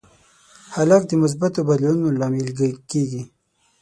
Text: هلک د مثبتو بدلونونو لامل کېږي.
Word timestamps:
هلک 0.75 1.01
د 1.07 1.11
مثبتو 1.23 1.59
بدلونونو 1.67 2.17
لامل 2.19 2.47
کېږي. 2.91 3.23